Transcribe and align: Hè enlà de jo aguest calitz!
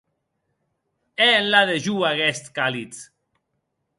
Hè 1.19 1.27
enlà 1.41 1.61
de 1.71 1.77
jo 1.87 1.95
aguest 2.11 2.51
calitz! 2.57 3.05